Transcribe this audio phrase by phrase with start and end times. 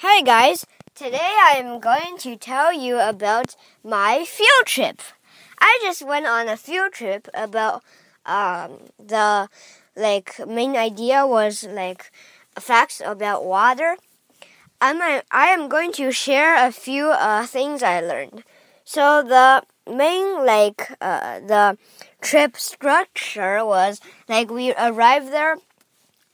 [0.00, 5.02] Hi guys, today I'm going to tell you about my field trip.
[5.58, 7.82] I just went on a field trip about
[8.24, 9.48] um, the
[9.96, 12.12] like main idea was like
[12.60, 13.96] facts about water.
[14.80, 18.44] I'm I am going to share a few uh, things I learned.
[18.84, 21.76] So the main like uh, the
[22.20, 25.56] trip structure was like we arrived there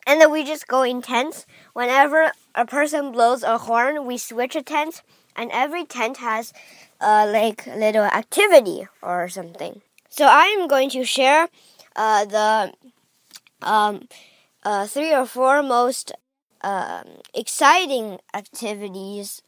[0.07, 1.46] and then we just go in tents.
[1.73, 5.02] Whenever a person blows a horn, we switch a tent,
[5.37, 6.52] and every tent has
[7.01, 9.83] uh, like little activity or something.
[10.09, 11.48] So I'm going to share
[11.96, 12.73] uh, the
[13.62, 14.09] um,
[14.62, 16.12] uh, three or four most
[16.62, 19.43] um, exciting activities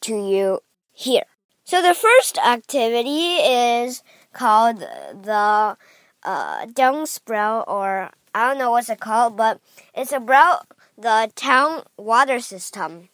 [0.00, 0.60] to you
[0.92, 1.24] here.
[1.64, 4.02] So the first activity is
[4.32, 5.76] called the
[6.24, 9.60] uh, dung sprout, or I don't know what's it called, but
[9.94, 10.66] it's about
[10.98, 13.08] the town water system,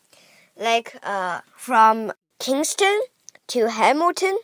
[0.57, 3.03] like uh, from Kingston
[3.49, 4.39] to Hamilton.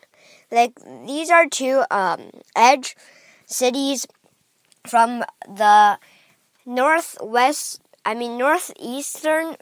[0.51, 0.73] Like
[1.07, 2.95] these are two um, edge
[3.45, 4.05] cities
[4.85, 5.97] from the
[6.65, 9.55] northwest, I mean northeastern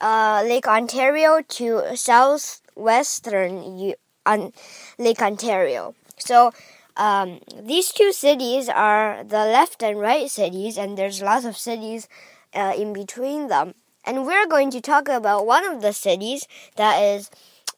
[0.00, 3.94] uh, Lake Ontario to southwestern
[4.24, 4.52] on
[4.98, 5.94] Lake Ontario.
[6.18, 6.52] So
[6.96, 12.08] um, these two cities are the left and right cities, and there's lots of cities
[12.54, 13.74] uh, in between them.
[14.04, 17.30] And we're going to talk about one of the cities that is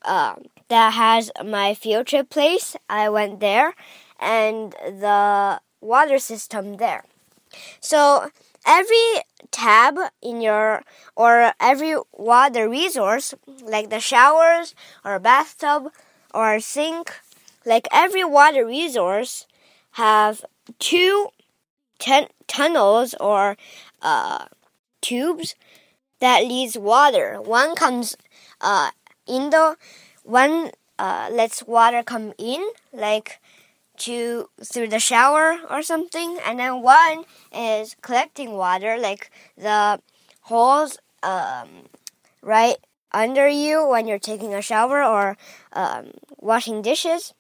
[0.05, 0.35] uh,
[0.69, 2.77] that has my field trip place.
[2.89, 3.75] I went there,
[4.19, 7.05] and the water system there.
[7.81, 8.31] So
[8.65, 10.83] every tab in your
[11.17, 15.93] or every water resource, like the showers or bathtub
[16.33, 17.13] or sink,
[17.67, 19.47] like every water resource,
[19.93, 20.45] have
[20.79, 21.29] two
[22.47, 23.57] tunnels or
[24.01, 24.47] uh,
[25.03, 25.55] tubes
[26.21, 27.41] that leads water.
[27.43, 28.17] One comes
[28.61, 28.91] uh,
[29.27, 29.77] in the
[30.23, 33.41] one uh, lets water come in, like
[33.99, 40.01] to through the shower or something, and then one is collecting water, like the
[40.43, 41.89] holes um,
[42.43, 42.77] right
[43.13, 45.37] under you when you're taking a shower or
[45.73, 47.35] um, washing dishes.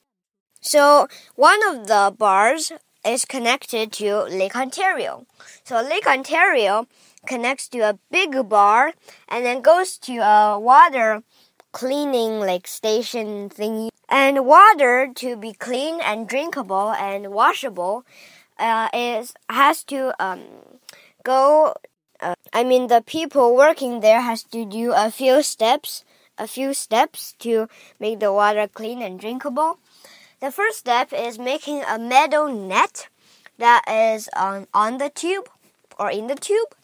[0.60, 2.72] So one of the bars
[3.04, 5.26] is connected to Lake Ontario.
[5.64, 6.86] So Lake Ontario
[7.26, 8.92] connects to a big bar
[9.28, 11.22] and then goes to a water
[11.72, 13.88] cleaning like station thingy.
[14.08, 18.04] And water to be clean and drinkable and washable
[18.58, 20.42] uh, is has to um,
[21.24, 21.74] go.
[22.20, 26.04] Uh, I mean, the people working there has to do a few steps,
[26.38, 27.68] a few steps to
[27.98, 29.78] make the water clean and drinkable.
[30.42, 33.06] The first step is making a metal net
[33.58, 35.48] that is on, on the tube
[36.00, 36.74] or in the tube.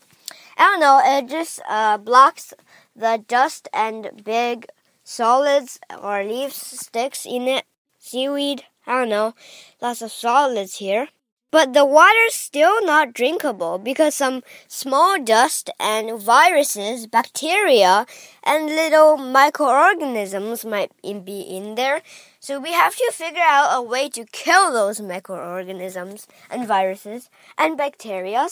[0.57, 2.55] I don't know, it just uh, blocks
[2.95, 4.67] the dust and big
[5.03, 7.65] solids or leaves, sticks in it,
[7.99, 9.35] seaweed, I don't know,
[9.83, 11.09] lots of solids here.
[11.51, 18.05] But the water's still not drinkable because some small dust and viruses, bacteria,
[18.45, 22.03] and little microorganisms might be in there.
[22.39, 27.79] So we have to figure out a way to kill those microorganisms and viruses and
[27.79, 28.47] bacteria,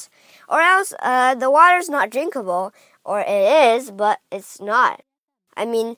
[0.49, 2.73] or else uh, the water's not drinkable,
[3.05, 5.03] or it is, but it's not.
[5.55, 5.97] I mean,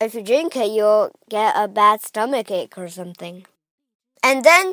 [0.00, 3.46] if you drink it, you'll get a bad stomach ache or something.
[4.22, 4.72] And then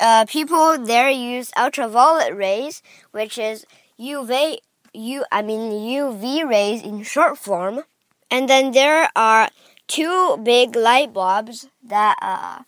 [0.00, 3.66] uh, people there use ultraviolet rays, which is
[3.98, 4.58] UV,
[4.94, 7.82] U, I mean UV rays in short form.
[8.30, 9.48] And then there are
[9.86, 12.62] two big light bulbs that uh,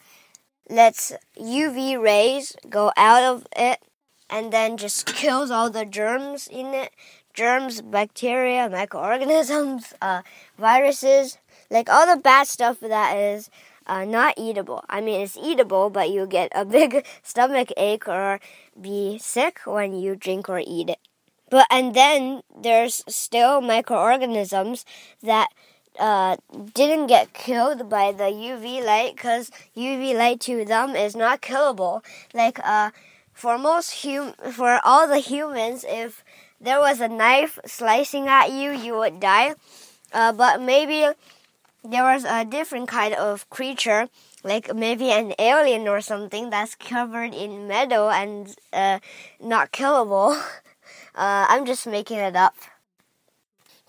[0.69, 3.81] lets UV rays go out of it
[4.28, 6.92] and then just kills all the germs in it
[7.34, 10.22] germs, bacteria, microorganisms, uh,
[10.59, 11.38] viruses,
[11.71, 13.50] like all the bad stuff that is
[13.87, 14.84] uh, not eatable.
[14.88, 18.41] I mean, it's eatable, but you get a big stomach ache or
[18.81, 20.98] be sick when you drink or eat it.
[21.50, 24.87] But and then there's still microorganisms
[25.22, 25.48] that
[25.98, 26.36] uh,
[26.72, 32.03] didn't get killed by the UV light because UV light to them is not killable.
[32.33, 32.91] Like uh,
[33.34, 36.24] for most hum for all the humans, if
[36.60, 39.54] there was a knife slicing at you, you would die.
[40.12, 41.09] Uh, but maybe
[41.84, 44.08] there was a different kind of creature,
[44.44, 48.98] like maybe an alien or something that's covered in metal and uh,
[49.40, 50.40] not killable.
[51.14, 52.54] Uh, I'm just making it up.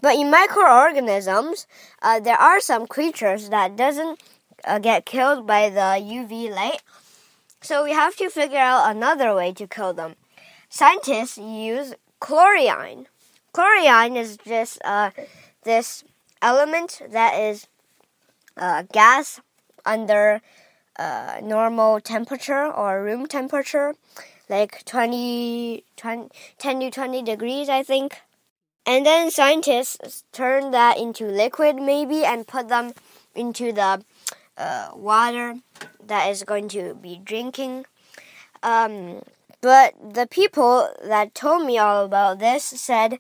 [0.01, 1.67] But in microorganisms,
[2.01, 4.19] uh, there are some creatures that doesn't
[4.65, 6.81] uh, get killed by the UV light.
[7.61, 10.15] So we have to figure out another way to kill them.
[10.69, 13.07] Scientists use chlorine.
[13.53, 15.11] Chlorine is just uh,
[15.63, 16.03] this
[16.41, 17.67] element that is
[18.57, 19.41] uh, gas
[19.85, 20.41] under
[20.97, 23.95] uh, normal temperature or room temperature,
[24.49, 28.21] like 20, 20, 10 to 20 degrees, I think.
[28.85, 32.93] And then scientists turn that into liquid, maybe, and put them
[33.33, 34.03] into the
[34.57, 35.55] uh, water
[36.05, 37.85] that is going to be drinking.
[38.61, 39.21] Um,
[39.61, 43.17] but the people that told me all about this said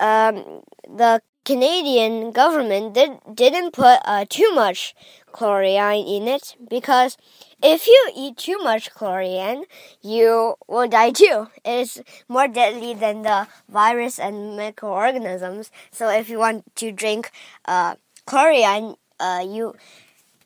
[0.00, 4.94] um, the Canadian government did, didn't put uh, too much
[5.32, 7.16] chlorine in it because
[7.62, 9.64] if you eat too much chlorine,
[10.00, 11.48] you will die too.
[11.64, 15.70] It is more deadly than the virus and microorganisms.
[15.90, 17.30] So if you want to drink
[17.64, 17.96] uh,
[18.26, 19.74] chlorine, uh, you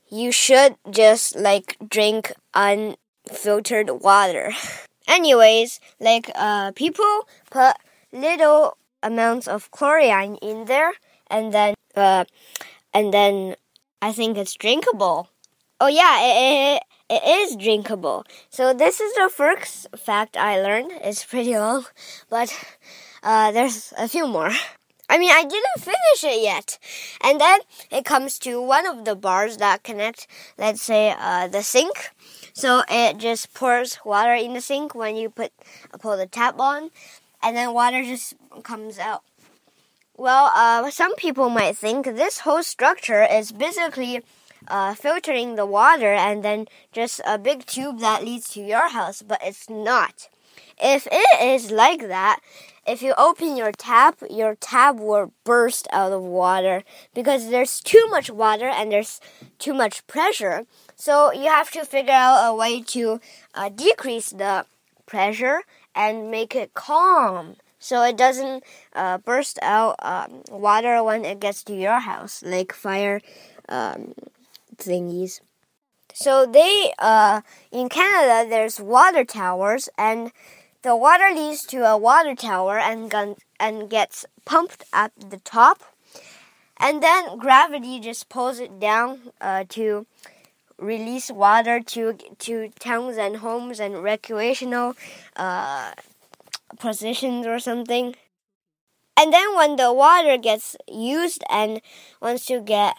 [0.08, 4.52] you should just like drink unfiltered water.
[5.08, 7.76] Anyways, like uh, people put
[8.12, 10.92] little amounts of chlorine in there,
[11.28, 12.24] and then uh,
[12.92, 13.56] and then
[14.02, 15.28] I think it's drinkable.
[15.80, 18.24] Oh yeah, it, it, it is drinkable.
[18.50, 20.92] So this is the first fact I learned.
[21.02, 21.84] It's pretty long,
[22.30, 22.48] but
[23.22, 24.52] uh, there's a few more.
[25.08, 26.78] I mean, I didn't finish it yet.
[27.22, 27.60] And then
[27.90, 30.26] it comes to one of the bars that connect,
[30.58, 32.10] let's say, uh, the sink.
[32.52, 35.52] So it just pours water in the sink when you put
[36.00, 36.90] pull the tap on,
[37.42, 39.22] and then water just comes out.
[40.16, 44.22] Well, uh, some people might think this whole structure is basically
[44.68, 49.22] uh, filtering the water and then just a big tube that leads to your house,
[49.22, 50.28] but it's not.
[50.82, 52.40] If it is like that,
[52.86, 56.84] if you open your tap, your tap will burst out of water
[57.14, 59.20] because there's too much water and there's
[59.58, 60.66] too much pressure.
[60.94, 63.20] So you have to figure out a way to
[63.54, 64.66] uh, decrease the
[65.04, 65.62] pressure
[65.96, 68.64] and make it calm so it doesn't
[68.94, 73.20] uh, burst out um, water when it gets to your house, like fire
[73.68, 74.14] um,
[74.76, 75.40] thingies.
[76.12, 80.32] So they uh, in Canada, there's water towers, and
[80.82, 83.12] the water leads to a water tower and
[83.60, 85.82] and gets pumped at the top,
[86.78, 90.06] and then gravity just pulls it down uh, to
[90.78, 94.94] release water to to towns and homes and recreational
[95.36, 95.92] uh,
[96.78, 98.14] positions or something.
[99.18, 101.80] And then when the water gets used and
[102.20, 102.96] wants to get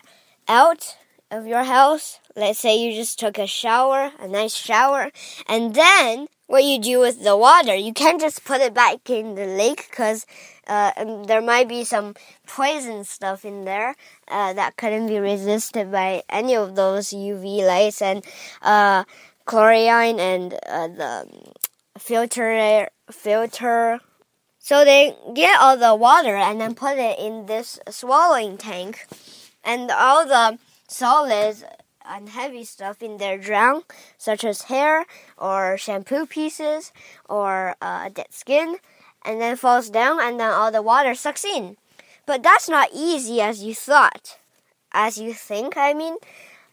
[0.47, 0.97] out
[1.29, 5.11] of your house, let's say you just took a shower, a nice shower,
[5.47, 9.35] and then what you do with the water, you can't just put it back in
[9.35, 10.25] the lake because
[10.67, 10.91] uh,
[11.25, 12.15] there might be some
[12.47, 13.95] poison stuff in there
[14.29, 18.25] uh, that couldn't be resisted by any of those UV lights and
[18.61, 19.03] uh,
[19.45, 21.27] chlorine and uh, the
[21.99, 23.99] filter filter.
[24.59, 29.07] So they get all the water and then put it in this swallowing tank,
[29.63, 31.63] and all the solids
[32.09, 33.83] and heavy stuff in there drown,
[34.17, 35.05] such as hair
[35.37, 36.91] or shampoo pieces
[37.29, 38.77] or uh, dead skin,
[39.25, 41.77] and then falls down, and then all the water sucks in.
[42.25, 44.37] But that's not easy as you thought,
[44.91, 45.77] as you think.
[45.77, 46.17] I mean,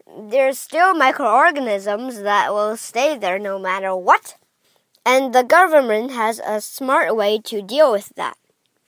[0.06, 4.36] there's still microorganisms that will stay there no matter what.
[5.06, 8.36] And the government has a smart way to deal with that.